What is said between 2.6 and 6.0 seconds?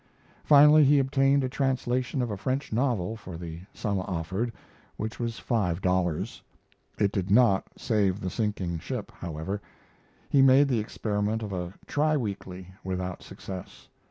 novel for the sum offered, which was five